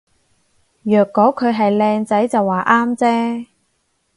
[0.81, 3.45] 若果佢係靚仔就話啱啫